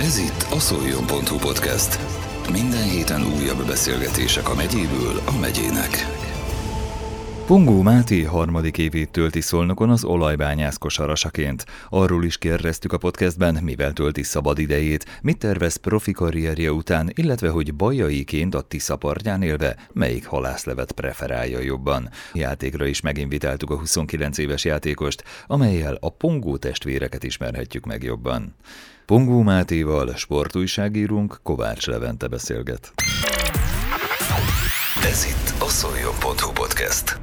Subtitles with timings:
[0.00, 1.98] Ez itt a szoljon.hu podcast.
[2.52, 5.90] Minden héten újabb beszélgetések a megyéből a megyének.
[7.46, 11.66] Pongó Máté harmadik évét tölti Szolnokon az olajbányász kosarasaként.
[11.88, 17.48] Arról is kérdeztük a podcastben, mivel tölti szabad idejét, mit tervez profi karrierje után, illetve
[17.48, 22.10] hogy bajaiként a Tisza partján élve melyik halászlevet preferálja jobban.
[22.32, 28.54] Játékra is meginvitáltuk a 29 éves játékost, amelyel a Pongó testvéreket ismerhetjük meg jobban.
[29.06, 32.92] Pongó Mátéval sportújságírunk Kovács Levente beszélget.
[35.04, 37.18] Ez itt a szoljon.hu podcast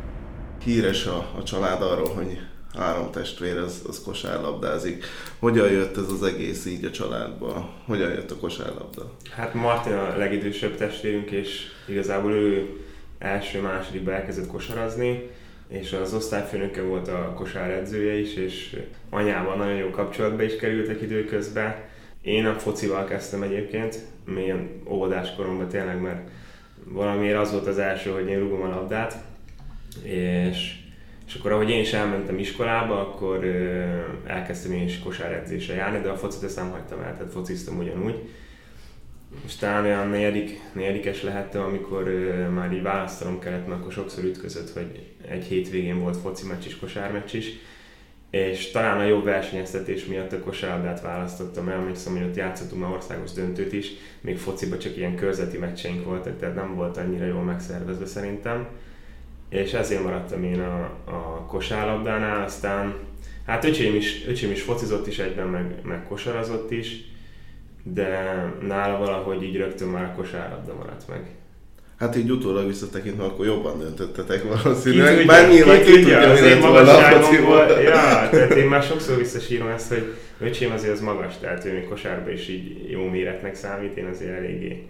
[0.64, 2.40] híres a, a család arról, hogy
[2.74, 5.06] három testvér az, az kosárlabdázik.
[5.40, 7.70] Hogyan jött ez az egész így a családba?
[7.86, 9.12] Hogyan jött a kosárlabda?
[9.36, 12.80] Hát Martin a legidősebb testvérünk, és igazából ő
[13.20, 15.30] első-másodikba elkezdett kosarazni,
[15.74, 18.78] és az osztályfőnöke volt a kosáredzője is, és
[19.10, 21.76] anyával nagyon jó kapcsolatba is kerültek időközben.
[22.22, 26.30] Én a focival kezdtem egyébként, mélyen óvodás koromban tényleg, mert
[26.84, 29.16] valamiért az volt az első, hogy én rúgom a labdát,
[30.04, 30.76] és,
[31.28, 33.46] és akkor ahogy én is elmentem iskolába, akkor
[34.26, 38.30] elkezdtem én is kosáredzésre járni, de a focit ezt nem hagytam el, tehát fociztam ugyanúgy.
[39.46, 42.04] És talán olyan negyedik, negyedikes lehettem, amikor
[42.54, 46.80] már így választanom kellett, mert akkor sokszor ütközött, hogy egy hétvégén volt foci meccs is,
[46.80, 47.52] kosármeccs is,
[48.34, 52.92] és talán a jobb versenyeztetés miatt a kosárlabdát választottam el, emlékszem, hogy ott játszottunk már
[52.92, 57.44] országos döntőt is, még fociba csak ilyen körzeti meccseink voltak, tehát nem volt annyira jól
[57.44, 58.68] megszervezve szerintem.
[59.50, 62.96] És ezért maradtam én a, a kosárlabdánál, aztán
[63.46, 67.13] hát öcsém is, öcsém is focizott is egyben, meg, meg kosarazott is,
[67.84, 68.34] de
[68.68, 71.36] nála valahogy így rögtön már a kosárlabda maradt meg.
[72.00, 75.26] Hát így utólag visszatekintve, akkor jobban döntöttetek valószínűleg.
[75.26, 77.66] Bár nyilván ki tudja, az én magasságomból.
[77.82, 77.92] Ja,
[78.32, 82.30] tehát én már sokszor visszasírom ezt, hogy öcsém azért az magas, tehát ő még kosárba
[82.30, 84.88] is így jó méretnek számít, én azért eléggé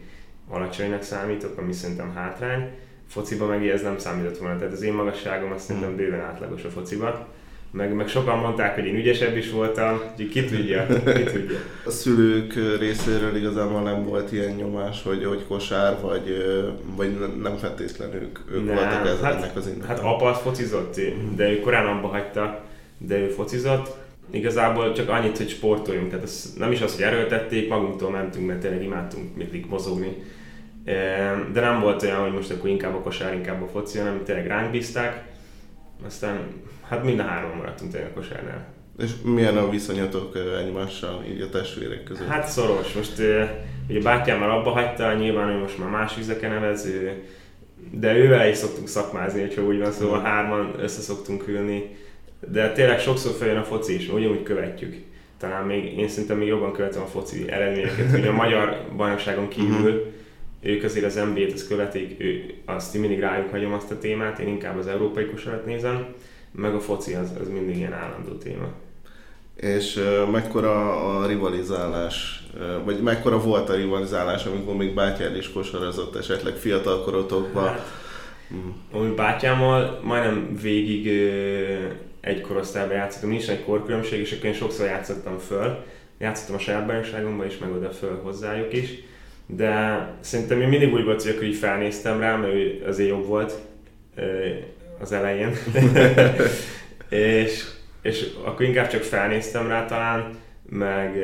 [0.49, 2.69] alacsonynak számítok, ami szerintem hátrány
[3.07, 4.57] fociba meg ez nem számított volna.
[4.57, 5.97] Tehát az én magasságom azt szerintem hmm.
[5.97, 7.27] bőven átlagos a fociba.
[7.73, 11.57] Meg, meg sokan mondták, hogy én ügyesebb is voltam, úgyhogy ki tudja, ki tudja.
[11.85, 16.45] A szülők részéről igazából nem volt ilyen nyomás, hogy, hogy kosár, vagy,
[16.95, 19.87] vagy nem feltétlenül ők, ők nem, voltak ez, hát, ennek az indokon.
[19.87, 20.99] Hát apa az focizott,
[21.35, 22.63] de ő korán abba hagyta,
[22.97, 23.95] de ő focizott.
[24.31, 28.59] Igazából csak annyit, hogy sportoljunk, tehát ez nem is az, hogy erőltették, magunktól mentünk, mert
[28.59, 30.15] tényleg imádtunk mindig mozogni
[31.53, 34.47] de nem volt olyan, hogy most akkor inkább a kosár, inkább a foci, hanem tényleg
[34.47, 35.23] ránk bízták.
[36.05, 36.39] Aztán
[36.87, 38.65] hát mind a három maradtunk tényleg a kosárnál.
[38.97, 42.27] És milyen a viszonyatok egymással, így a testvérek között?
[42.27, 42.93] Hát szoros.
[42.93, 43.21] Most
[43.89, 46.87] ugye bátyám már abba hagyta, nyilván ő most már más vizeken nevez,
[47.91, 50.23] de ővel is szoktunk szakmázni, hogyha úgy van, szóval mm.
[50.23, 51.95] hárman össze szoktunk ülni.
[52.51, 54.95] De tényleg sokszor feljön a foci is, ugyanúgy követjük.
[55.37, 59.91] Talán még, én szerintem még jobban követem a foci eredményeket, ugye a magyar bajnokságon kívül,
[59.91, 60.21] mm
[60.63, 64.47] ők azért az NBA-t azt követik, ő, azt mindig rájuk hagyom azt a témát, én
[64.47, 66.05] inkább az európai kosarat nézem,
[66.55, 68.67] meg a foci az, az mindig ilyen állandó téma.
[69.55, 75.51] És uh, mekkora a rivalizálás, uh, vagy mekkora volt a rivalizálás, amikor még bátyád is
[75.51, 77.67] kosarazott esetleg fiatal korotokban?
[77.67, 77.91] Hát,
[78.95, 79.15] mm.
[79.15, 85.37] bátyámmal majdnem végig uh, egy korosztályban játszottam, nincs egy korkülönbség, és akkor én sokszor játszottam
[85.37, 85.83] föl.
[86.17, 89.03] Játszottam a saját bajnokságomban is, meg oda föl hozzájuk is
[89.45, 93.53] de szerintem én mindig úgy volt, hogy így felnéztem rá, mert ő azért jobb volt
[95.03, 95.55] az elején.
[97.09, 97.63] és,
[98.01, 100.29] és akkor inkább csak felnéztem rá talán,
[100.69, 101.15] meg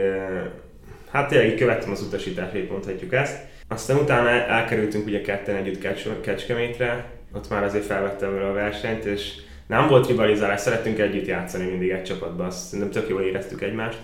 [1.12, 3.38] hát tényleg követtem az utasításait, mondhatjuk ezt.
[3.68, 9.34] Aztán utána elkerültünk ugye ketten együtt Kecskemétre, ott már azért felvettem vele a versenyt, és
[9.68, 14.00] nem volt rivalizálás, szerettünk együtt játszani mindig egy csapatban, azt szerintem tök jól éreztük egymást.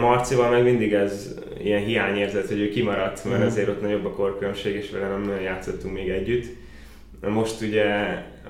[0.00, 3.46] Marcival meg mindig ez ilyen hiányérzet, hogy ő kimaradt, mert mm.
[3.46, 6.46] azért ott nagyobb a korkülönbség, és vele nem játszottunk még együtt.
[7.20, 7.84] Most ugye,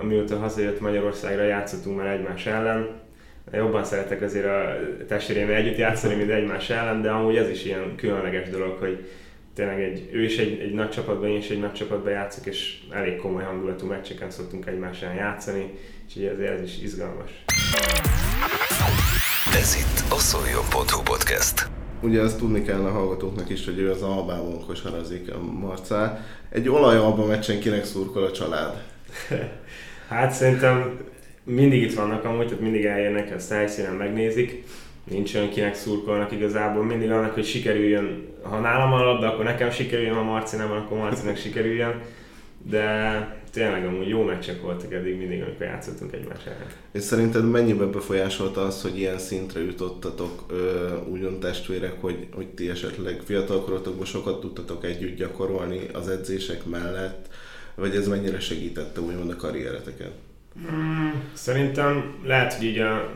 [0.01, 3.01] amióta hazajött Magyarországra, játszottunk már egymás ellen.
[3.53, 4.77] Jobban szeretek azért a
[5.09, 9.09] testvérémmel együtt játszani, mint egymás ellen, de amúgy ez is ilyen különleges dolog, hogy
[9.55, 12.79] tényleg egy, ő is egy, egy nagy csapatban, én is egy nagy csapatban játszok, és
[12.91, 15.71] elég komoly hangulatú meccseken szoktunk egymás ellen játszani,
[16.09, 17.31] és így ezért ez is izgalmas.
[19.55, 21.76] Ez itt a szoljon.hu podcast.
[22.01, 26.25] Ugye azt tudni kell a hallgatóknak is, hogy ő az Albában kosarazik a Marcá.
[26.49, 28.83] Egy olaj meccsen kinek szurkol a család?
[30.09, 30.99] hát szerintem
[31.45, 34.65] mindig itt vannak amúgy, tehát mindig eljönnek, ezt helyszínen megnézik.
[35.11, 38.27] Nincs olyan, kinek szurkolnak igazából, mindig annak, hogy sikerüljön.
[38.43, 42.03] Ha nálam a labda, akkor nekem sikerüljön, ha Marci nem akkor Marcinek sikerüljön.
[42.71, 46.67] De tényleg amúgy jó meccsek voltak eddig mindig, amikor játszottunk egymás ellen.
[46.93, 52.69] És szerinted mennyiben befolyásolta az, hogy ilyen szintre jutottatok ö, úgymond testvérek, hogy, hogy ti
[52.69, 57.29] esetleg fiatalkorotokban sokat tudtatok együtt gyakorolni az edzések mellett,
[57.75, 60.13] vagy ez mennyire segítette úgymond a karriereteket?
[60.69, 63.13] Hmm, szerintem lehet, hogy így a,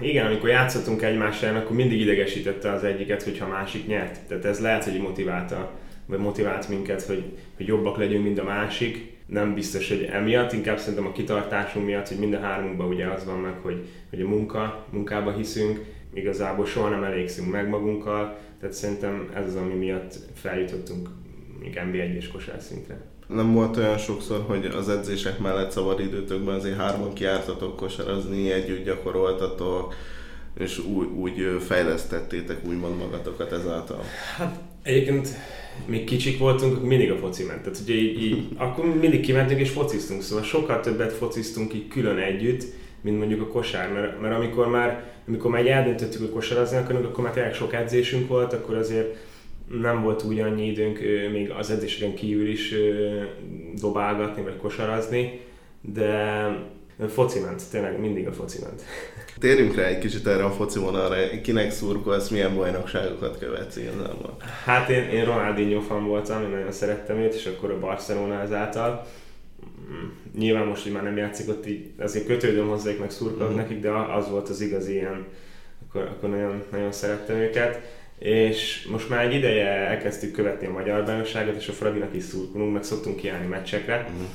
[0.00, 4.20] igen, amikor játszottunk egymással, akkor mindig idegesítette az egyiket, hogyha a másik nyert.
[4.28, 5.72] Tehát ez lehet, hogy motiválta,
[6.06, 7.24] vagy motivált minket, hogy,
[7.56, 9.12] hogy jobbak legyünk, mint a másik.
[9.26, 13.24] Nem biztos, hogy emiatt, inkább szerintem a kitartásunk miatt, hogy mind a hármunkban ugye az
[13.24, 15.84] van meg, hogy, hogy a munka, munkába hiszünk,
[16.14, 21.08] igazából soha nem elégszünk meg magunkkal, tehát szerintem ez az, ami miatt feljutottunk
[21.60, 23.00] még NB1 és kosár szintre.
[23.26, 28.84] Nem volt olyan sokszor, hogy az edzések mellett szabad időtökben azért hárman kiártatok kosarazni, együtt
[28.84, 29.94] gyakoroltatok,
[30.58, 34.02] és úgy, úgy fejlesztettétek úgymond magatokat ezáltal?
[34.36, 35.28] Hát egyébként
[35.86, 37.62] még kicsik voltunk, mindig a foci ment.
[37.62, 42.18] Tehát ugye így, így akkor mindig kimentünk és fociztunk, szóval sokkal többet fociztunk így külön
[42.18, 42.64] együtt,
[43.00, 47.24] mint mondjuk a kosár, mert, mert amikor már amikor már eldöntöttük, hogy kosarazni akarunk, akkor
[47.24, 49.16] már tényleg sok edzésünk volt, akkor azért
[49.80, 51.00] nem volt úgy annyi időnk
[51.32, 52.74] még az edzéseken kívül is
[53.80, 55.40] dobálgatni vagy kosarazni,
[55.80, 56.48] de
[57.08, 58.82] foci ment, tényleg mindig a foci ment.
[59.38, 64.36] Térjünk rá egy kicsit erre a foci vonalra, kinek szurkolsz, milyen bajnokságokat követsz igazából?
[64.64, 69.06] Hát én, én Ronaldinho fan voltam, én nagyon szerettem őt, és akkor a Barcelona ezáltal.
[69.90, 70.08] Mm,
[70.38, 73.56] nyilván most, hogy már nem játszik ott, így azért kötődöm hozzájuk, meg szurkolok mm.
[73.56, 75.26] nekik, de az volt az igazi ilyen,
[75.88, 81.04] akkor, akkor nagyon, nagyon szerettem őket és most már egy ideje elkezdtük követni a magyar
[81.04, 83.96] bajnokságot, és a Fradinak is szurkolunk, meg szoktunk kiállni meccsekre.
[83.96, 84.28] Uh-huh.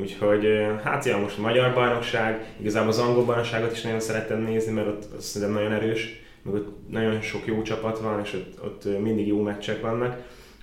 [0.00, 0.46] Úgyhogy
[0.82, 4.86] hát ja, most a magyar bajnokság, igazából az angol bajnokságot is nagyon szeretem nézni, mert
[4.86, 9.26] ott szerintem nagyon erős, meg ott nagyon sok jó csapat van, és ott, ott mindig
[9.26, 10.16] jó meccsek vannak.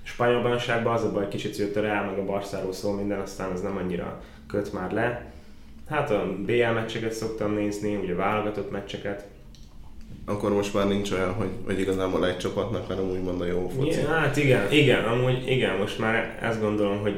[0.03, 3.19] A spanyol bajnokságban az a baj, kicsit jött a Real, meg a Barszáról szól minden,
[3.19, 5.31] aztán az nem annyira köt már le.
[5.89, 9.27] Hát a BL meccseket szoktam nézni, ugye válogatott meccseket,
[10.25, 13.99] akkor most már nincs olyan, hogy, hogy igazából egy csapatnak, hanem úgymond a jó foci.
[13.99, 17.15] Ja, hát igen, igen, amúgy igen, most már ezt gondolom, hogy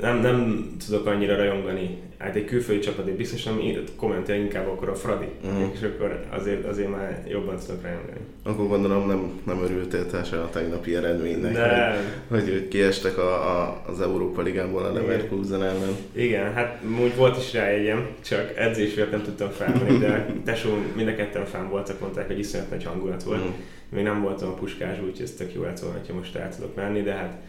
[0.00, 1.98] nem, nem tudok annyira rajongani.
[2.18, 3.60] Hát egy külföldi csapat, egy biztos nem
[3.96, 5.70] kommentál inkább akkor a Fradi, uh-huh.
[5.74, 8.18] és akkor azért, azért már jobban tudok rajongani.
[8.42, 11.96] Akkor gondolom nem, nem örültél te se a tegnapi eredménynek, De...
[12.28, 15.96] hogy, hogy kiestek a, a, az Európa Ligából a Leverkusen ellen.
[16.12, 20.70] Igen, hát úgy volt is rá egyem, csak edzés miatt nem tudtam felmenni, de tesó
[20.96, 23.38] mind a ketten fenn voltak, mondták, hogy iszonyat nagy hangulat volt.
[23.38, 23.54] Uh-huh.
[23.88, 26.74] Még nem voltam a puskás, úgyhogy ez tök jó lett volna, ha most el tudok
[26.74, 27.42] menni, de hát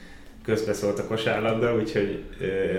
[0.46, 2.24] közbeszólt a kosárlabda, úgyhogy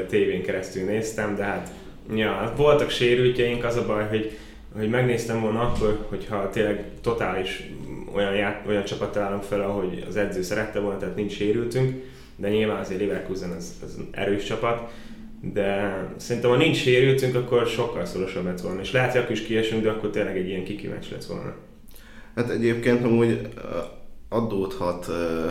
[0.02, 1.70] a tévén keresztül néztem, de hát
[2.14, 4.38] ja, voltak sérültjeink, az a baj, hogy,
[4.76, 7.70] hogy megnéztem volna akkor, hogyha tényleg totális
[8.14, 12.02] olyan, ját, olyan csapat találunk fel, ahogy az edző szerette volna, tehát nincs sérültünk,
[12.36, 14.90] de nyilván azért Leverkusen az, az erős csapat,
[15.40, 19.42] de szerintem ha nincs sérültünk, akkor sokkal szorosabb lett volna, és lehet, hogy akkor is
[19.42, 21.54] kiesünk, de akkor tényleg egy ilyen kikimeccs lett volna.
[22.34, 23.48] Hát egyébként amúgy
[24.28, 25.06] adódhat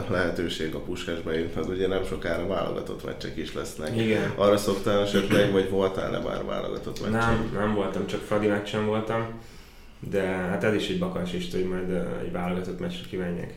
[0.09, 3.95] lehetőség a puskásba jutnod, ugye nem sokára válogatott meccsek is lesznek.
[3.97, 4.33] Igen.
[4.35, 7.19] Arra szoktál esetleg, vagy voltál-e már válogatott meccsen?
[7.19, 9.27] Nem, nem voltam, csak Fradi meccsen voltam,
[9.99, 11.91] de hát ez is egy bakas is, hogy majd
[12.21, 13.53] egy válogatott meccsre kimenjek.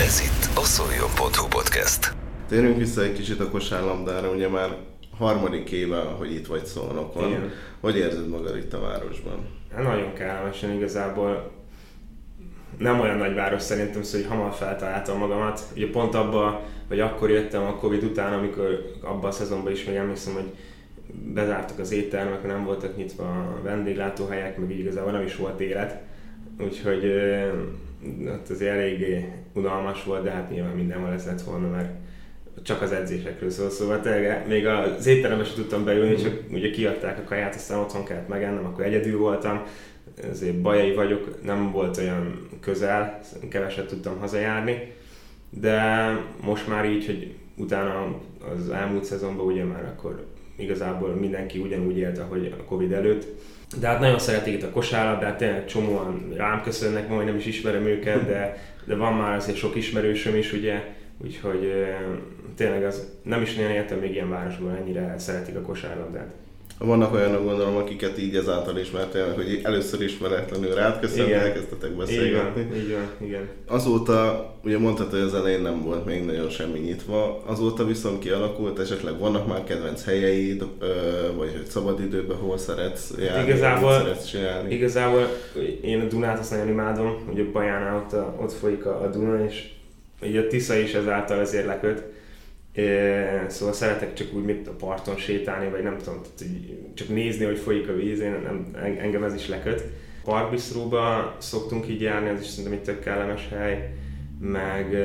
[0.00, 2.14] Ez itt a Szoljon.hu podcast.
[2.48, 4.76] Térjünk vissza egy kicsit a kosárlabdára, ugye már
[5.18, 7.28] harmadik éve, hogy itt vagy Szolnokon.
[7.28, 7.52] Igen.
[7.80, 9.46] Hogy érzed magad itt a városban?
[9.74, 11.50] Hát nagyon kellemesen igazából
[12.78, 15.60] nem olyan nagy város szerintem, szóval hogy hamar feltaláltam magamat.
[15.76, 19.96] Ugye pont abban, vagy akkor jöttem a Covid után, amikor abban a szezonban is még
[19.96, 20.50] emlékszem, hogy
[21.34, 26.00] bezártak az éttermek, nem voltak nyitva a vendéglátóhelyek, meg így igazából nem is volt élet.
[26.60, 27.04] Úgyhogy
[28.26, 31.90] ott az eléggé unalmas volt, de hát nyilván mindenhol ez lett volna, mert
[32.62, 37.18] csak az edzésekről szól, szóval tényleg még az étterembe sem tudtam beülni, csak ugye kiadták
[37.18, 39.62] a kaját, aztán otthon kellett megennem, akkor egyedül voltam,
[40.30, 44.92] ezért bajai vagyok, nem volt olyan közel, keveset tudtam hazajárni,
[45.50, 46.08] de
[46.40, 48.20] most már így, hogy utána
[48.54, 50.26] az elmúlt szezonban ugye már akkor
[50.56, 53.26] igazából mindenki ugyanúgy élt, ahogy a Covid előtt,
[53.80, 57.86] de hát nagyon szeretik itt a kosárlabdát, tényleg csomóan rám köszönnek, majd nem is ismerem
[57.86, 61.72] őket, de, de van már azért sok ismerősöm is, ugye, úgyhogy
[62.56, 66.34] tényleg az nem is nagyon értem még ilyen városban, ennyire szeretik a kosárlabdát.
[66.84, 72.60] Vannak olyanok gondolom, akiket így ezáltal ismertél, hogy először ismeretlenül rád köszönni, elkezdtetek beszélgetni.
[72.60, 73.48] Igen, igen, igen.
[73.66, 78.78] Azóta, ugye mondtad, hogy az elején nem volt még nagyon semmi nyitva, azóta viszont kialakult,
[78.78, 80.64] esetleg vannak már kedvenc helyeid,
[81.36, 84.74] vagy hogy szabadidőben hol szeretsz járni, igazából, szeretsz csinálni?
[84.74, 85.28] Igazából
[85.82, 89.68] én a Dunát azt nagyon imádom, ugye Bajánál ott, ott folyik a, a Duna, és
[90.22, 92.04] ugye a Tisza is ezáltal ezért leköt,
[93.46, 96.20] Szóval szeretek csak úgy mit a parton sétálni, vagy nem tudom,
[96.94, 99.84] csak nézni, hogy folyik a víz, én nem, engem ez is leköt.
[100.24, 103.94] Parkbisztróba szoktunk így járni, ez is szerintem egy tök kellemes hely.
[104.40, 104.96] Meg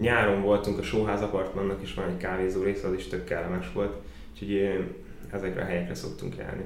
[0.00, 3.94] nyáron voltunk a Sóház apartmannak is van egy kávézó rész, az is tök kellemes volt.
[4.32, 4.84] Úgyhogy
[5.32, 6.64] ezekre a helyekre szoktunk járni.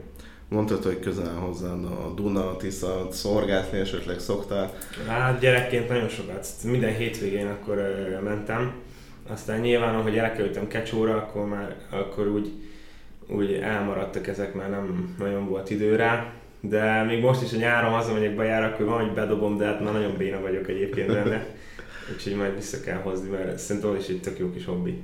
[0.48, 4.74] Mondtad, hogy közel hozzád a Duna, a Tisza, szorgálni esetleg szoktál?
[5.06, 6.46] Hát gyerekként nagyon sokat.
[6.64, 7.76] Minden hétvégén akkor
[8.24, 8.72] mentem.
[9.28, 12.52] Aztán nyilván, ahogy elkerültem Kecsóra, akkor már akkor úgy,
[13.26, 16.32] úgy elmaradtak ezek, mert nem nagyon volt idő rá.
[16.60, 19.92] De még most is a nyáron hazamegyek bejára, akkor van, hogy bedobom, de hát már
[19.92, 21.46] nagyon béna vagyok egyébként benne.
[22.12, 25.02] Úgyhogy majd vissza kell hozni, mert szerintem is egy tök jó kis hobbi.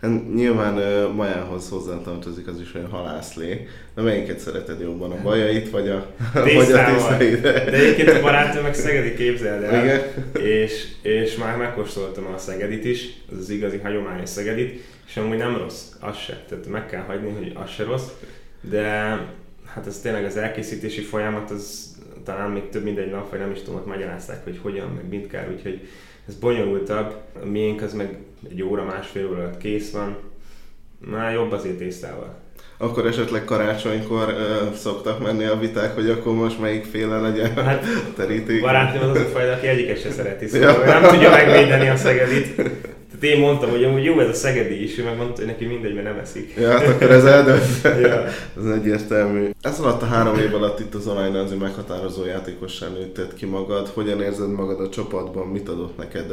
[0.00, 3.68] Hát nyilván uh, Majához hozzátartozik az is, hogy halászlé.
[3.94, 7.40] De melyiket szereted jobban, a bajait vagy a, vagy a tisztaid?
[7.40, 9.84] De egyébként a barátom meg Szegedi képzeld el.
[9.84, 10.00] Igen?
[10.44, 15.56] És, és már megkóstoltam a Szegedit is, az az igazi hagyományos Szegedit, és amúgy nem
[15.56, 16.44] rossz, az se.
[16.48, 18.08] Tehát meg kell hagyni, hogy az se rossz.
[18.60, 18.82] De
[19.66, 23.50] hát ez tényleg az elkészítési folyamat, az talán még több mint egy nap, vagy nem
[23.50, 25.88] is tudom, hogy magyarázták, hogy hogyan, meg mint kell, úgyhogy
[26.28, 28.18] ez bonyolultabb, a miénk az meg
[28.50, 30.16] egy óra, másfél óra alatt kész van,
[30.98, 32.34] már jobb azért tésztával.
[32.76, 37.84] Akkor esetleg karácsonykor ö, szoktak menni a viták, hogy akkor most melyik féle legyen hát,
[37.84, 38.60] a teríték.
[38.60, 41.00] Barátom az az a fajta, aki egyiket se szereti, szóval ja.
[41.00, 42.62] nem tudja megvédeni a Szegedit.
[43.20, 45.94] Én mondtam, hogy amúgy jó ez a Szegedi is, ő meg mondta, hogy neki mindegy,
[45.94, 46.54] mert nem eszik.
[46.56, 47.82] Ja, hát akkor ez eldönt.
[48.06, 48.24] ja.
[48.58, 49.50] ez egyértelmű.
[49.60, 53.88] Ez alatt a három év alatt itt az online az meghatározó játékossá nőtted ki magad.
[53.88, 55.46] Hogyan érzed magad a csapatban?
[55.46, 56.30] Mit adott neked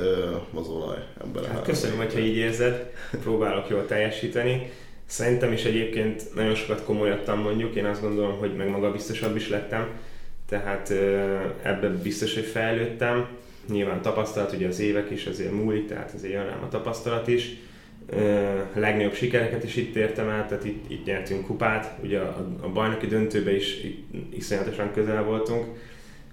[0.53, 2.91] az olaj ebben hát Köszönöm, hogyha így érzed.
[3.23, 4.71] Próbálok jól teljesíteni.
[5.05, 9.49] Szerintem is egyébként nagyon sokat komolyadtam mondjuk, én azt gondolom, hogy meg maga biztosabb is
[9.49, 9.87] lettem,
[10.49, 10.93] tehát
[11.61, 13.27] ebben biztos, hogy fejlődtem
[13.69, 17.55] nyilván tapasztalat, ugye az évek is azért múlik, tehát azért jön rám a tapasztalat is.
[18.75, 22.69] A legnagyobb sikereket is itt értem el, tehát itt, itt nyertünk kupát, ugye a, a
[22.69, 23.77] bajnoki döntőbe is
[24.29, 25.65] iszonyatosan közel voltunk,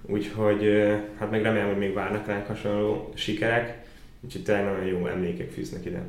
[0.07, 3.83] úgyhogy hát meg remélem, hogy még várnak ránk hasonló sikerek,
[4.21, 6.05] úgyhogy tényleg nagyon jó emlékek fűznek ide.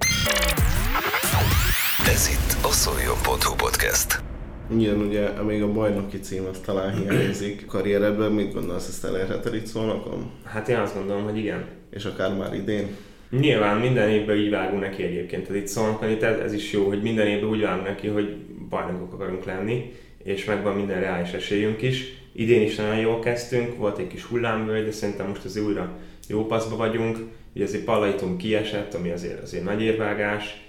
[2.08, 4.35] Ez itt a szoljon.hu podcast.
[4.78, 7.66] Igen, ugye még a bajnoki cím az talán hiányzik.
[7.66, 10.32] Karrieredben mit gondolsz, ezt elérheted itt szólnakon?
[10.44, 11.66] Hát én azt gondolom, hogy igen.
[11.90, 12.88] És akár már idén?
[13.30, 15.48] Nyilván minden évben így vágunk neki egyébként.
[15.48, 18.36] Tehát itt szólnakon itt ez, ez is jó, hogy minden évben úgy vágunk neki, hogy
[18.70, 19.94] bajnokok akarunk lenni,
[20.24, 22.04] és megvan minden reális esélyünk is.
[22.32, 26.46] Idén is nagyon jól kezdtünk, volt egy kis hullámvölgy, de szerintem most az újra jó
[26.46, 27.18] paszba vagyunk.
[27.56, 30.64] Ugye azért Palaitum kiesett, ami azért, azért nagy érvágás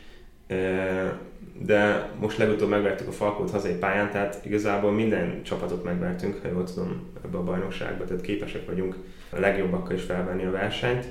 [1.59, 6.65] de most legutóbb megvertük a Falkót hazai pályán, tehát igazából minden csapatot megvertünk, ha jól
[6.65, 8.97] tudom, ebbe a bajnokságba, tehát képesek vagyunk
[9.31, 11.07] a legjobbakkal is felvenni a versenyt.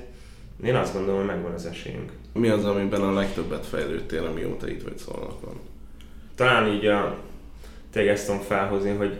[0.64, 2.12] Én azt gondolom, hogy megvan az esélyünk.
[2.32, 5.60] Mi az, amiben a legtöbbet fejlődtél, amióta itt vagy szólnakon?
[6.34, 7.18] Talán így a,
[7.90, 9.16] tényleg ezt tudom felhozni, hogy,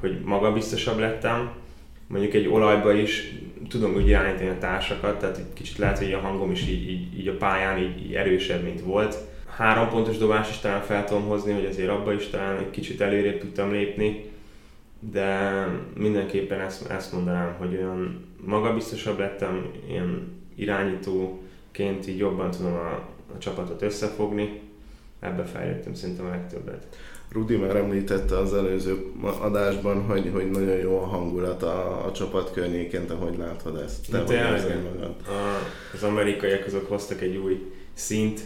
[0.00, 1.50] hogy magabiztosabb lettem,
[2.06, 3.34] mondjuk egy olajba is
[3.68, 7.18] tudom úgy irányítani a társakat, tehát egy kicsit lehet, hogy a hangom is így, így,
[7.18, 9.16] így a pályán így, így erősebb, mint volt
[9.56, 13.00] három pontos dobás is talán fel tudom hozni, hogy azért abba is talán egy kicsit
[13.00, 14.30] előrébb tudtam lépni,
[15.00, 15.50] de
[15.94, 22.90] mindenképpen ezt, ezt mondanám, hogy olyan magabiztosabb lettem, ilyen irányítóként így jobban tudom a,
[23.34, 24.60] a csapatot összefogni,
[25.20, 26.86] ebbe fejlődtem szerintem a legtöbbet.
[27.32, 32.52] Rudi már említette az előző adásban, hogy, hogy nagyon jó a hangulat a, a csapat
[32.52, 34.10] környéken, te hogy látod ezt?
[34.10, 35.14] Te hogy magad?
[35.26, 38.40] A, az amerikaiak azok hoztak egy új szint,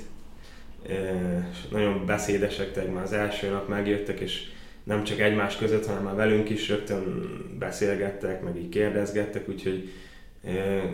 [0.89, 4.43] és nagyon beszédesek, tehát már az első nap megjöttek, és
[4.85, 9.91] nem csak egymás között, hanem már velünk is rögtön beszélgettek, meg így kérdezgettek, úgyhogy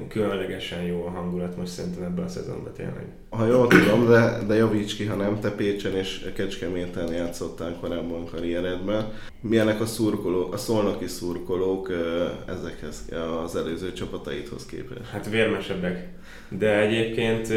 [0.09, 3.07] különlegesen jó a hangulat most szerintem ebben a szezonban tényleg.
[3.29, 8.25] Ha jól tudom, de, de javíts ki, ha nem, te Pécsen és Kecskeméten játszottál korábban
[8.25, 9.13] karrieredben.
[9.41, 11.93] Milyenek a szurkolók, a szolnoki szurkolók
[12.47, 13.05] ezekhez
[13.45, 15.11] az előző csapataidhoz képest?
[15.11, 16.09] Hát vérmesebbek.
[16.49, 17.53] De egyébként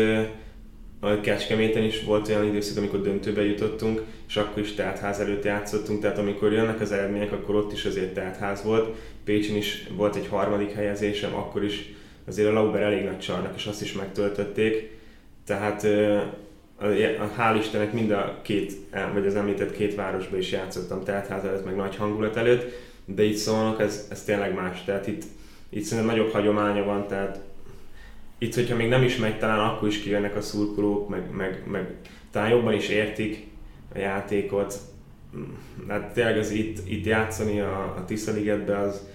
[0.99, 6.01] a Kecskeméten is volt olyan időszak, amikor döntőbe jutottunk, és akkor is teltház előtt játszottunk,
[6.01, 8.95] tehát amikor jönnek az eredmények, akkor ott is azért teltház volt.
[9.23, 11.93] Pécsen is volt egy harmadik helyezésem, akkor is
[12.27, 14.97] azért a Lauber elég nagy csarnak, és azt is megtöltötték.
[15.45, 15.87] Tehát
[17.37, 18.73] hál' Istennek mind a két,
[19.13, 22.71] vagy az említett két városba is játszottam teltház előtt, meg nagy hangulat előtt,
[23.05, 24.83] de itt szólnak, ez, ez tényleg más.
[24.83, 25.23] Tehát itt,
[25.69, 27.39] itt szerintem nagyobb hagyománya van, tehát
[28.39, 31.93] itt, hogyha még nem is megy, talán akkor is kijönnek a szurkolók, meg, meg, meg
[32.31, 33.47] talán jobban is értik
[33.95, 34.75] a játékot.
[35.87, 39.07] Hát tényleg az itt, itt játszani a, a Tisza Ligetbe, az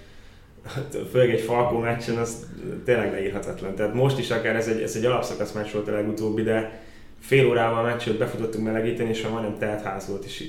[0.65, 2.47] hát főleg egy Falkó meccsen, az
[2.85, 3.75] tényleg leírhatatlan.
[3.75, 6.83] Tehát most is akár ez egy, ez egy alapszakasz meccs volt a legutóbbi, de
[7.21, 10.45] fél órával a meccset befutottunk melegíteni, és már majdnem telt ház volt, és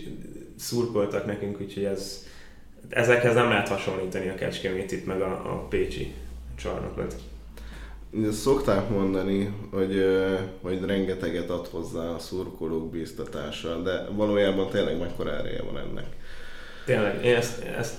[0.55, 2.25] szurkoltak nekünk, úgyhogy ez,
[2.89, 6.13] ezekhez nem lehet hasonlítani a Kecskemétit meg a, a Pécsi
[6.55, 7.15] csarnokot.
[8.31, 10.05] Szokták mondani, hogy,
[10.62, 16.05] hogy rengeteget ad hozzá a szurkolók bíztatása, de valójában tényleg mekkora ereje van ennek.
[16.86, 17.95] Tényleg, én ezt, ezt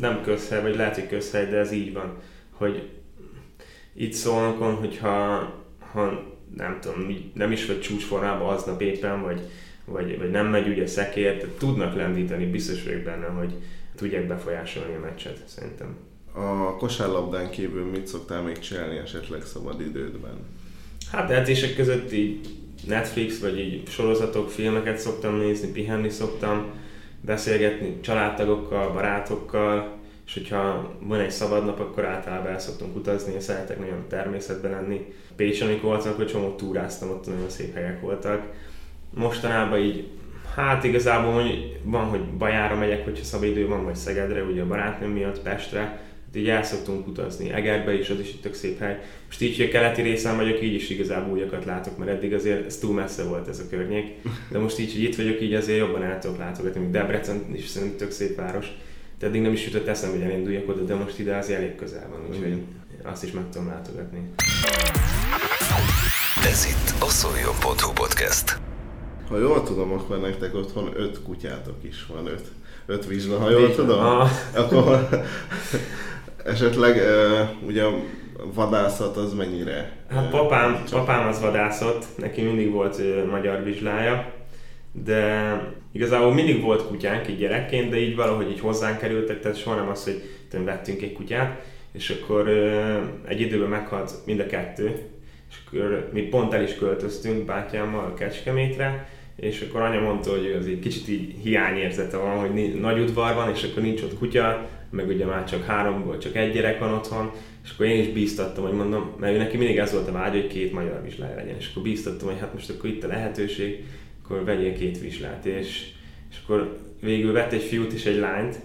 [0.00, 2.16] nem közhely, vagy hogy közhely, de ez így van,
[2.50, 2.88] hogy
[3.94, 5.14] itt szólnokon, hogyha
[5.92, 9.40] ha nem tudom, nem is vagy csúcsformában aznap éppen, vagy,
[9.84, 13.54] vagy, vagy nem megy ugye szekért, tudnak lendíteni, biztos vagyok benne, hogy
[13.96, 15.96] tudják befolyásolni a meccset, szerintem.
[16.32, 20.38] A kosárlabdán kívül mit szoktál még csinálni esetleg szabad idődben?
[21.10, 22.48] Hát edzések között így
[22.86, 26.66] Netflix, vagy így sorozatok, filmeket szoktam nézni, pihenni szoktam,
[27.20, 33.40] beszélgetni családtagokkal, barátokkal, és hogyha van egy szabad nap, akkor általában el szoktunk utazni, én
[33.40, 35.14] szeretek nagyon természetben lenni.
[35.36, 38.42] Pécsen, amikor voltam, akkor csomó túráztam, ott nagyon szép helyek voltak.
[39.14, 40.08] Mostanában így,
[40.54, 44.66] hát igazából hogy van, hogy Bajára megyek, hogyha szabad idő van, vagy Szegedre, ugye a
[44.66, 46.00] barátnőm miatt, Pestre,
[46.36, 47.50] így el szoktunk utazni.
[47.50, 48.98] Egerbe is, az is itt tök szép hely.
[49.26, 52.66] Most így, hogy a keleti részen vagyok, így is igazából újakat látok, mert eddig azért
[52.66, 54.14] ez túl messze volt ez a környék.
[54.50, 57.66] De most így, hogy itt vagyok, így azért jobban el tudok látogatni, még Debrecen is
[57.66, 58.66] szerintem tök szép város
[59.22, 62.08] de eddig nem is jutott eszembe, hogy elinduljak oda, de most ide az elég közel
[62.10, 62.62] van, úgyhogy
[63.02, 64.30] azt is meg tudom látogatni.
[66.44, 68.58] Ez itt a szoljon.hu podcast.
[69.28, 72.46] Ha jól tudom, akkor nektek otthon öt kutyátok is van, öt,
[72.86, 73.98] öt vizsla, ha jól tudom.
[73.98, 74.30] Ah.
[74.54, 75.08] Akkor
[76.44, 77.00] esetleg
[77.66, 77.94] ugye a
[78.54, 79.92] vadászat az mennyire?
[80.08, 84.32] Hát papám, papám az vadászott, neki mindig volt magyar vizslája,
[85.04, 85.56] de
[85.92, 89.88] igazából mindig volt kutyánk így gyerekként, de így valahogy így hozzánk kerültek, tehát soha nem
[89.88, 90.22] az, hogy
[90.64, 92.48] vettünk egy kutyát, és akkor
[93.28, 94.94] egy időben meghalt mind a kettő,
[95.50, 100.66] és akkor mi pont el is költöztünk bátyámmal Kecskemétre, és akkor anya mondta, hogy az
[100.66, 105.08] egy kicsit így hiányérzete van, hogy nagy udvar van, és akkor nincs ott kutya, meg
[105.08, 107.30] ugye már csak háromból csak egy gyerek van otthon,
[107.64, 110.32] és akkor én is bíztattam, hogy mondom, mert ő neki mindig ez volt a vágy,
[110.32, 113.84] hogy két magyar vizslája legyen, és akkor bíztattam, hogy hát most akkor itt a lehetőség,
[114.24, 115.88] akkor vegyél két vizslát, és,
[116.30, 118.60] és akkor végül vett egy fiút és egy lányt,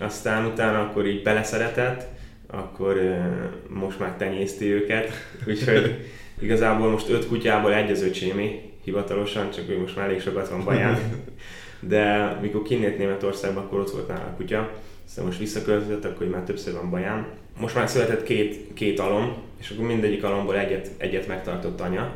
[0.00, 2.06] aztán utána akkor így beleszeretett,
[2.46, 3.00] akkor
[3.68, 5.10] most már tenyészti őket,
[5.48, 6.04] úgyhogy
[6.38, 10.64] igazából most öt kutyából egy az öcsémi, hivatalosan, csak ő most már elég sokat van
[10.64, 10.98] baján.
[11.80, 14.70] De mikor kinnét Németországban, akkor ott volt nála a kutya,
[15.06, 17.26] aztán most visszaköltözött, akkor már többször van baján.
[17.60, 22.12] Most már született két, két alom, és akkor mindegyik alomból egyet, egyet megtartott anya,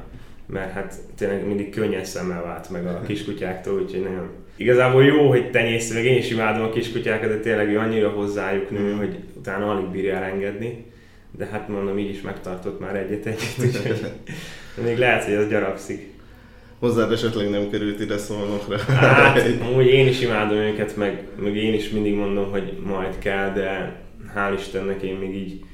[0.47, 5.51] mert hát tényleg mindig könnyes szemmel vált meg a kiskutyáktól, úgyhogy nagyon Igazából jó, hogy
[5.51, 9.71] tenyész, meg én is imádom a kiskutyákat, de tényleg ő annyira hozzájuk nő, hogy utána
[9.71, 10.85] alig bírja elengedni.
[11.39, 14.11] De hát mondom, így is megtartott már egyet-egyet, úgyhogy
[14.87, 16.09] még lehet, hogy az gyarapszik.
[16.81, 18.79] Hozzád esetleg nem került ide szólnokra?
[18.79, 23.53] Hát, amúgy én is imádom őket, meg, meg én is mindig mondom, hogy majd kell,
[23.53, 24.01] de
[24.35, 25.65] hál' Istennek én még így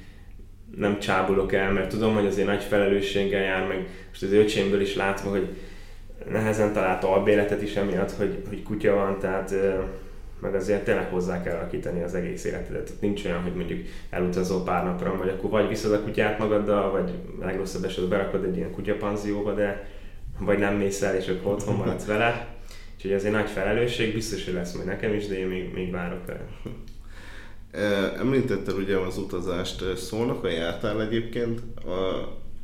[0.77, 4.95] nem csábulok el, mert tudom, hogy azért nagy felelősséggel jár, meg most az öcsémből is
[4.95, 5.49] látva, hogy
[6.31, 9.55] nehezen talált albéletet is emiatt, hogy, hogy kutya van, tehát
[10.40, 12.92] meg azért tényleg hozzá kell alakítani az egész életedet.
[13.01, 17.11] Nincs olyan, hogy mondjuk elutazol pár napra, vagy akkor vagy viszed a kutyát magaddal, vagy
[17.40, 19.95] legrosszabb esetben berakod egy ilyen kutyapanzióba, de
[20.38, 22.46] vagy nem mész el, és akkor otthon maradsz vele.
[22.96, 25.90] Úgyhogy ez egy nagy felelősség, biztos, hogy lesz majd nekem is, de én még, még
[25.90, 26.40] várok rá.
[28.18, 29.83] Említetted ugye az utazást,
[30.42, 31.90] a jártál egyébként a,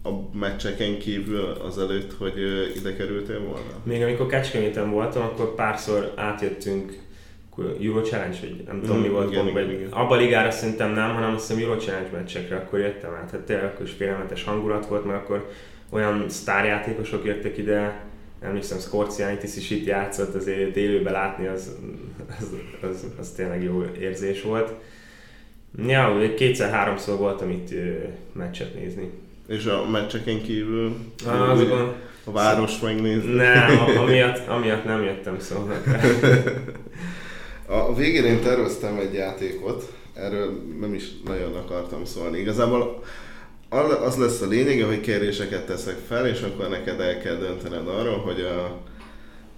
[0.09, 2.35] a meccseken kívül azelőtt, hogy
[2.77, 3.81] ide kerültél volna?
[3.83, 6.99] Még amikor Kecskeméten voltam, akkor párszor átjöttünk
[7.59, 11.15] Euro Challenge, vagy nem tudom mm, mi volt igen, pont, vagy abban ligára szerintem nem,
[11.15, 13.31] hanem azt hiszem Euro Challenge meccsekre akkor jöttem át.
[13.31, 15.51] Hát tényleg akkor is félelmetes hangulat volt, mert akkor
[15.93, 18.05] olyan sztárjátékosok jöttek ide,
[18.41, 21.77] emlékszem, Scorcianitis is itt játszott, azért élőben látni az,
[22.41, 22.47] az,
[22.91, 24.73] az, az tényleg jó érzés volt.
[25.87, 27.69] Ja, kétszer-háromszor voltam itt
[28.33, 29.11] meccset nézni.
[29.47, 33.33] És a meccseken kívül ah, azokon, a város megnézni?
[33.33, 35.83] Nem, amiatt, amiatt nem jöttem szóval.
[37.67, 42.39] a végén én terveztem egy játékot, erről nem is nagyon akartam szólni.
[42.39, 43.03] Igazából
[43.81, 48.19] az lesz a lényege, hogy kérdéseket teszek fel, és akkor neked el kell döntened arról,
[48.19, 48.81] hogy a,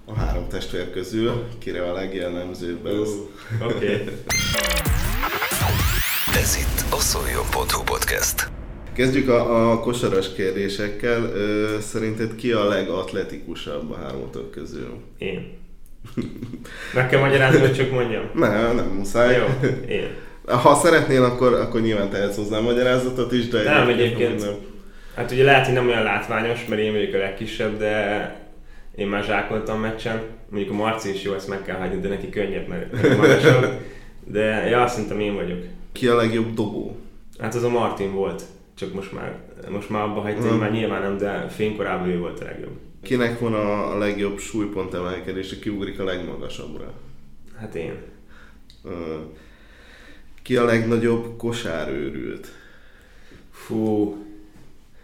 [0.04, 3.08] a három testvér közül kire a legjellemzőbb ez.
[3.08, 3.74] Uh, Oké.
[3.74, 4.04] Okay.
[6.42, 8.48] Ez itt a szoljon.hu podcast.
[8.92, 11.22] Kezdjük a, a kosaras kérdésekkel.
[11.22, 14.96] Ö, szerinted ki a legatletikusabb a háromatok közül?
[15.18, 15.58] Én.
[16.94, 18.30] Meg kell magyarázni, hogy csak mondjam?
[18.34, 19.36] Nem, nem muszáj.
[19.36, 20.16] Jó, én.
[20.46, 23.62] Ha szeretnél, akkor, akkor nyilván tehetsz hozzá magyarázatot is, de...
[23.62, 24.40] Nem, egyébként.
[24.40, 24.54] Nem.
[25.14, 28.36] Hát ugye lehet, hogy nem olyan látványos, mert én vagyok a legkisebb, de
[28.96, 32.28] én már zsákoltam meccsen, mondjuk a Marci is jó, ezt meg kell hagyni, de neki
[32.28, 33.66] könnyebb, mert magasabb.
[34.24, 35.58] De ja, szerintem én vagyok.
[35.92, 36.96] Ki a legjobb dobó?
[37.38, 38.42] Hát az a Martin volt,
[38.74, 39.36] csak most már,
[39.70, 40.58] most már abba hagytam, hmm.
[40.58, 42.78] már nyilván nem, de fénykorában ő volt a legjobb.
[43.02, 46.92] Kinek van a legjobb súlypont emelkedése, ki ugrik a legmagasabbra?
[47.60, 47.94] Hát én.
[50.44, 52.48] Ki a legnagyobb kosárőrült?
[53.50, 54.16] Fú,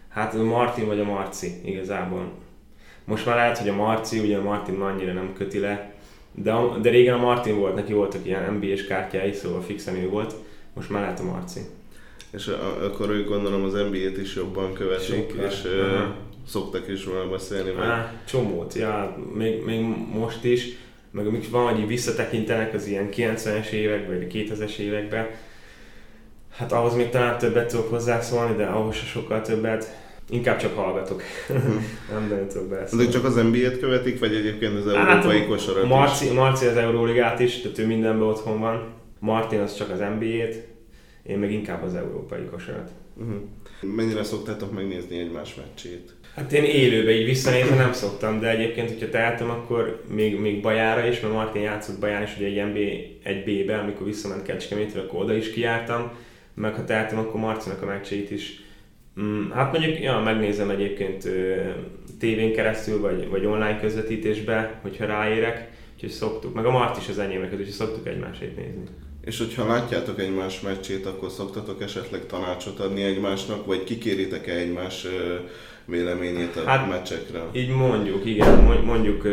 [0.08, 2.32] hát a Martin vagy a Marci igazából.
[3.04, 5.94] Most már lehet, hogy a Marci, ugye a Martin annyira nem köti le,
[6.34, 10.34] de, de régen a Martin volt, neki voltak ilyen NBA-s kártyái, szóval fixen ő volt,
[10.74, 11.60] most már lehet a Marci.
[12.30, 12.46] És
[12.82, 15.44] akkor ők gondolom az NBA-t is jobban követik, Sokkal.
[15.44, 16.14] és uh-huh.
[16.46, 17.70] szoktak is róla beszélni.
[17.70, 17.86] Meg.
[17.86, 20.76] Á, csomót, ja, még, még most is,
[21.10, 25.26] meg amik van, hogy visszatekintenek az ilyen 90-es évek, vagy 2000-es években,
[26.50, 29.98] hát ahhoz még talán többet tudok hozzászólni, de ahhoz se sokkal többet.
[30.28, 31.22] Inkább csak hallgatok.
[31.46, 31.54] Hm.
[32.12, 33.04] nem nagyon tudok beszélni.
[33.04, 36.32] De csak az NBA-t követik, vagy egyébként az hát, európai hát, kosarat Marci, is?
[36.32, 38.92] Marci az Euróligát is, tehát ő mindenben otthon van.
[39.18, 40.68] Martin az csak az NBA-t,
[41.22, 42.90] én meg inkább az európai kosarat.
[43.16, 43.96] Uh-huh.
[43.96, 46.14] Mennyire szoktátok megnézni egymás meccsét?
[46.34, 51.06] Hát én élőben így visszanézni nem szoktam, de egyébként, hogyha tehetem, akkor még, még Bajára
[51.06, 52.78] is, mert Martin játszott Baján is, ugye egy NB
[53.24, 56.12] 1B-be, amikor visszament Kecskemétre, akkor oda is kijártam,
[56.54, 58.62] meg ha tehetem, akkor Marcinak a meccseit is.
[59.20, 61.28] Mm, hát mondjuk, ja, megnézem egyébként
[62.18, 67.18] tévén keresztül, vagy, vagy online közvetítésbe, hogyha ráérek, úgyhogy szoktuk, meg a Mart is az
[67.18, 68.84] enyémeket, úgyhogy szoktuk egymásét nézni.
[69.24, 75.06] És hogyha látjátok egymás meccsét, akkor szoktatok esetleg tanácsot adni egymásnak, vagy kikéritek-e egymás
[75.84, 77.40] véleményét a hát, meccsekre?
[77.52, 79.26] Így mondjuk, igen, mondjuk,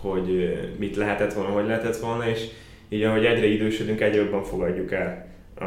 [0.00, 2.44] hogy mit lehetett volna, hogy lehetett volna, és
[2.88, 5.26] így ahogy egyre idősödünk, egyre jobban fogadjuk el
[5.60, 5.64] a,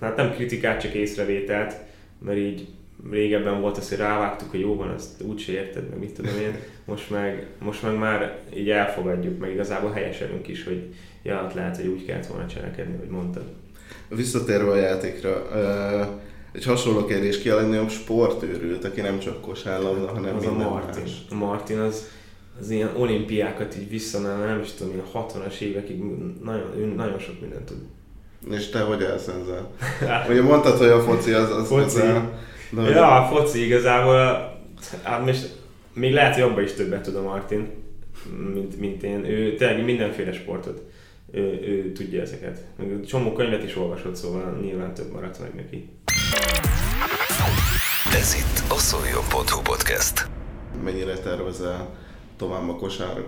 [0.00, 1.74] hát nem kritikát, csak észrevételt,
[2.18, 2.66] mert így
[3.10, 6.58] régebben volt az, hogy rávágtuk, hogy jó van, azt úgyse érted, meg mit tudom én.
[6.84, 11.86] Most meg, most meg már így elfogadjuk, meg igazából helyeselünk is, hogy ja, lehet, hogy
[11.86, 13.44] úgy kellett volna cselekedni, hogy mondtad.
[14.08, 15.48] Visszatérve a játékra,
[16.56, 20.68] egy hasonló kérdés, ki a legnagyobb sportőrült, aki nem csak kosárlabda, hanem az minden a
[20.68, 21.02] Martin.
[21.02, 21.12] Más.
[21.30, 22.08] A Martin az,
[22.60, 26.02] az ilyen olimpiákat így visszamenve, nem is tudom, a 60-as évekig
[26.42, 27.78] nagyon, nagyon sok mindent tud.
[28.50, 29.70] És te hogy állsz ezzel?
[30.28, 31.50] Ugye mondtad, hogy a foci az...
[31.50, 32.00] az foci.
[32.00, 34.16] Az a, de ja, a foci igazából,
[35.02, 35.54] hát most
[35.92, 37.68] még lehet, hogy abban is többet tud a Martin,
[38.54, 39.24] mint, mint én.
[39.24, 40.82] Ő tényleg mindenféle sportot
[41.32, 42.64] ő, ő tudja ezeket.
[42.76, 45.88] Meg csomó könyvet is olvasott, szóval nyilván több maradt meg neki.
[48.14, 50.28] Ez itt a Szoljon.hu podcast.
[50.84, 51.96] Mennyire tervezel
[52.36, 53.24] tovább a kosár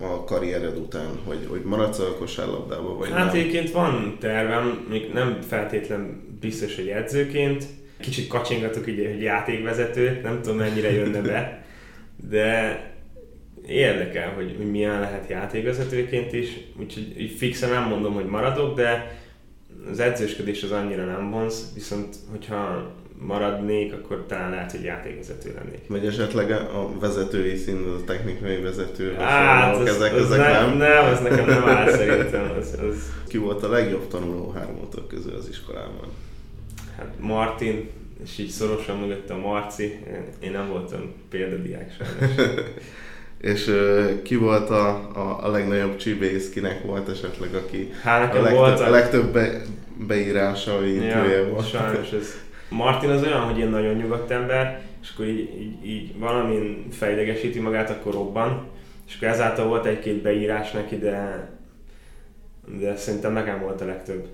[0.00, 5.38] a karriered után, hogy, hogy maradsz a kosárlabdában, vagy Hát egyébként van tervem, még nem
[5.48, 7.64] feltétlen biztos, hogy edzőként.
[7.98, 11.64] Kicsit kacsingatok így, hogy játékvezető, nem tudom mennyire jönne be,
[12.28, 12.78] de
[13.66, 19.18] érdekel, hogy, hogy milyen lehet játékvezetőként is, úgyhogy így fixen nem mondom, hogy maradok, de
[19.90, 25.80] az edzősködés az annyira nem vonz, viszont hogyha maradnék, akkor talán lehet, hogy játékvezető lennék.
[25.86, 30.76] Vagy esetleg a vezetői szint, a technikai vezető, hát, az, ezek, az ezek nem, nem?
[30.76, 32.50] Nem, ez nekem nem áll szerintem.
[32.58, 33.12] Az, az...
[33.28, 36.08] Ki volt a legjobb tanuló hármótok közül az iskolában?
[36.96, 37.88] Hát Martin,
[38.24, 39.98] és így szorosan mögött a Marci,
[40.40, 42.34] én nem voltam példadiák sajnos.
[43.40, 48.40] És uh, ki volt a, a, a legnagyobb csibész, kinek volt esetleg, aki hát, a
[48.42, 49.62] legtöbb, volt a legtöbb be,
[50.06, 51.68] beírása, vagy ja, volt?
[51.68, 52.34] Sajnos ez.
[52.68, 57.60] Martin az olyan, hogy én nagyon nyugodt ember, és akkor így, így, így valamin fejlegesíti
[57.60, 58.68] magát, akkor robban.
[59.08, 61.48] És akkor ezáltal volt egy-két beírás neki, de,
[62.78, 64.26] de szerintem nekem volt a legtöbb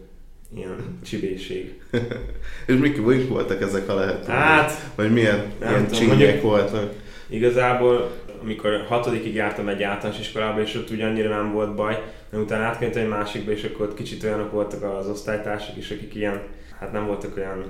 [0.55, 1.81] ilyen csibészség.
[2.67, 4.35] és mik, mik voltak ezek a lehetőségek?
[4.35, 6.93] Hát, vagy milyen ilyen tudom, voltak?
[7.29, 8.11] Igazából
[8.43, 13.03] amikor hatodikig jártam egy általános iskolába, és ott ugyannyira nem volt baj, de utána átkerültem
[13.03, 16.43] egy másikba, és akkor ott kicsit olyanok voltak az osztálytársak is, akik ilyen,
[16.79, 17.65] hát nem voltak olyan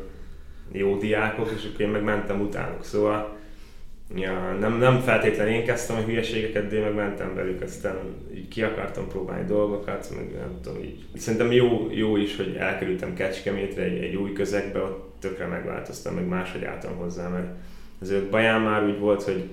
[0.72, 2.04] jó diákok, és akkor én meg
[2.40, 2.84] utánuk.
[2.84, 3.36] Szóval
[4.14, 7.96] ja, nem, nem feltétlenül én kezdtem a hülyeségeket, de én meg velük, aztán
[8.34, 11.04] így ki akartam próbálni dolgokat, meg nem tudom, így.
[11.16, 16.26] Szerintem jó, jó is, hogy elkerültem Kecskemétre egy, egy új közegbe, ott tökre megváltoztam, meg
[16.26, 17.48] máshogy álltam hozzá, mert
[18.00, 19.44] azért Baján már úgy volt, hogy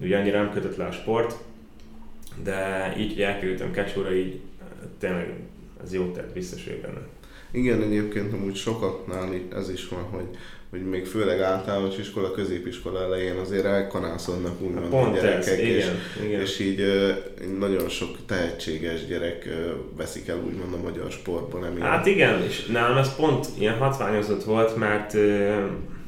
[0.00, 1.34] ugye annyira nem kötött le a sport,
[2.42, 4.40] de így, hogy elkerültem Kecsóra, így
[4.98, 5.34] tényleg
[5.82, 7.00] ez jó tett, biztos vagyok benne.
[7.50, 10.26] Igen, egyébként amúgy sokaknál ez is van, hogy,
[10.70, 15.84] hogy még főleg általános iskola, középiskola elején azért elkanászodnak úgymond Pont a gyerekek, ez, és,
[15.84, 16.40] igen, igen.
[16.40, 16.84] és így
[17.58, 19.48] nagyon sok tehetséges gyerek
[19.96, 21.80] veszik el úgymond a magyar sportban.
[21.80, 25.14] Hát igen, és nálam ez pont ilyen hatványozott volt, mert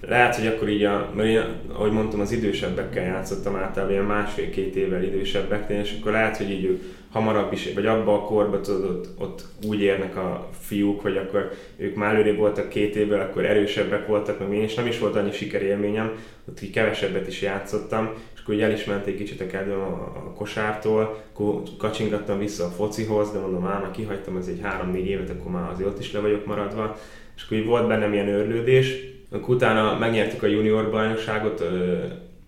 [0.00, 4.76] Lehet, hogy akkor így, a, mert én, ahogy mondtam, az idősebbekkel játszottam általában, ilyen másfél-két
[4.76, 8.84] évvel idősebbeknél, és akkor lehet, hogy így ők hamarabb is, vagy abban a korban tudod,
[8.84, 13.44] ott, ott úgy érnek a fiúk, hogy akkor ők már előrébb voltak két évvel, akkor
[13.44, 14.74] erősebbek voltak, meg én is.
[14.74, 16.12] Nem is volt annyi sikerélményem,
[16.48, 19.80] ott így kevesebbet is játszottam, és akkor így el is ment egy kicsit a kedvem
[19.80, 25.06] a, a kosártól, akkor kacsingattam vissza a focihoz, de mondom, már kihagytam ez egy három-négy
[25.06, 26.98] évet, akkor már azért ott is le vagyok maradva,
[27.36, 31.64] és akkor így volt bennem ilyen őrlődés, akkor utána megnyertük a junior bajnokságot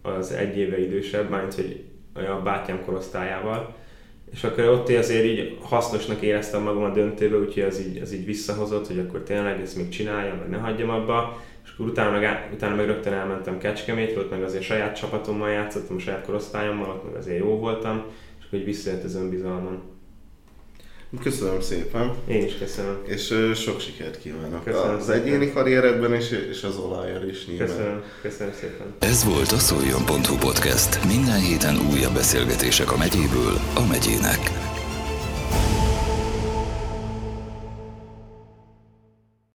[0.02, 3.74] az egy éve idősebb, majd hogy a bátyám korosztályával,
[4.32, 8.24] és akkor ott azért így hasznosnak éreztem magam a döntőbe, úgyhogy az így, az így
[8.24, 11.42] visszahozott, hogy akkor tényleg ezt még csináljam, vagy ne hagyjam abba.
[11.64, 15.98] És akkor utána meg, utána meg rögtön elmentem Kecskemétre, ott meg azért saját csapatommal játszottam,
[15.98, 18.04] saját korosztályommal, ott meg azért jó voltam,
[18.38, 19.91] és akkor így visszajött az önbizalmam.
[21.20, 22.14] Köszönöm szépen.
[22.28, 22.98] Én is köszönöm.
[23.06, 25.20] És uh, sok sikert kívánok köszönöm az szépen.
[25.20, 27.66] egyéni karrieredben is, és az olajjal is nyilván.
[27.66, 28.94] Köszönöm, köszönöm szépen.
[28.98, 31.04] Ez volt a szoljon.hu podcast.
[31.06, 34.71] Minden héten újabb beszélgetések a megyéből a megyének.